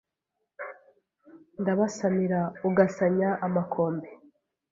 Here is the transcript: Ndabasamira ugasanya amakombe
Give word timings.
Ndabasamira 1.61 2.41
ugasanya 2.67 3.29
amakombe 3.45 4.07